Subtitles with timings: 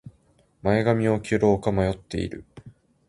[0.63, 2.43] 前髪を切ろうか迷っている